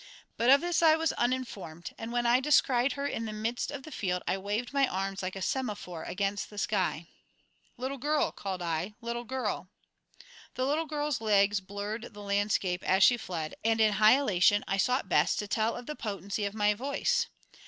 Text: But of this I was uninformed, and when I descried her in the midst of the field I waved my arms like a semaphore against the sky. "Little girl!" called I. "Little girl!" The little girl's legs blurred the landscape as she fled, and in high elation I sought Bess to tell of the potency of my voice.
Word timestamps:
But 0.35 0.49
of 0.49 0.61
this 0.61 0.81
I 0.81 0.95
was 0.95 1.11
uninformed, 1.13 1.93
and 1.95 2.11
when 2.11 2.25
I 2.25 2.39
descried 2.39 2.93
her 2.93 3.05
in 3.05 3.25
the 3.25 3.31
midst 3.31 3.69
of 3.69 3.83
the 3.83 3.91
field 3.91 4.23
I 4.27 4.35
waved 4.35 4.73
my 4.73 4.87
arms 4.87 5.21
like 5.21 5.35
a 5.35 5.43
semaphore 5.43 6.01
against 6.05 6.49
the 6.49 6.57
sky. 6.57 7.05
"Little 7.77 7.99
girl!" 7.99 8.31
called 8.31 8.63
I. 8.63 8.95
"Little 8.99 9.25
girl!" 9.25 9.67
The 10.55 10.65
little 10.65 10.87
girl's 10.87 11.21
legs 11.21 11.59
blurred 11.59 12.15
the 12.15 12.23
landscape 12.23 12.83
as 12.83 13.03
she 13.03 13.15
fled, 13.15 13.53
and 13.63 13.79
in 13.79 13.93
high 13.93 14.17
elation 14.17 14.63
I 14.67 14.77
sought 14.77 15.07
Bess 15.07 15.35
to 15.35 15.47
tell 15.47 15.75
of 15.75 15.85
the 15.85 15.95
potency 15.95 16.45
of 16.45 16.55
my 16.55 16.73
voice. 16.73 17.27